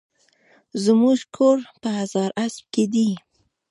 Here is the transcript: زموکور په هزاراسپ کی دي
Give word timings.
زموکور 0.83 1.57
په 1.81 1.89
هزاراسپ 1.97 2.63
کی 2.73 2.83
دي 2.93 3.09